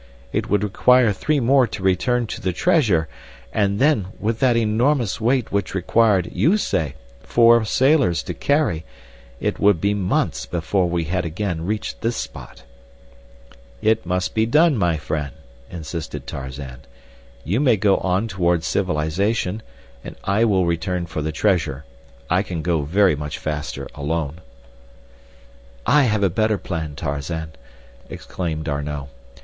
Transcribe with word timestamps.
It 0.33 0.49
would 0.49 0.63
require 0.63 1.13
three 1.13 1.39
more 1.39 1.67
to 1.67 1.83
return 1.83 2.25
to 2.25 2.41
the 2.41 2.53
treasure, 2.53 3.07
and 3.53 3.77
then, 3.77 4.07
with 4.19 4.39
that 4.39 4.57
enormous 4.57 5.21
weight 5.21 5.51
which 5.51 5.75
required, 5.75 6.27
you 6.33 6.57
say, 6.57 6.95
four 7.21 7.63
sailors 7.65 8.23
to 8.23 8.33
carry, 8.33 8.83
it 9.39 9.59
would 9.59 9.79
be 9.79 9.93
months 9.93 10.47
before 10.47 10.89
we 10.89 11.03
had 11.03 11.23
again 11.23 11.67
reached 11.67 12.01
this 12.01 12.17
spot." 12.17 12.63
"It 13.79 14.03
must 14.03 14.33
be 14.33 14.47
done, 14.47 14.75
my 14.75 14.97
friend," 14.97 15.33
insisted 15.69 16.25
Tarzan. 16.25 16.79
"You 17.43 17.59
may 17.59 17.77
go 17.77 17.97
on 17.97 18.27
toward 18.27 18.63
civilization, 18.63 19.61
and 20.03 20.15
I 20.23 20.45
will 20.45 20.65
return 20.65 21.05
for 21.05 21.21
the 21.21 21.31
treasure. 21.31 21.85
I 22.27 22.41
can 22.41 22.63
go 22.63 22.81
very 22.81 23.15
much 23.15 23.37
faster 23.37 23.87
alone." 23.93 24.41
"I 25.85 26.05
have 26.05 26.23
a 26.23 26.29
better 26.31 26.57
plan, 26.57 26.95
Tarzan," 26.95 27.51
exclaimed 28.09 28.63
D'Arnot. 28.63 29.07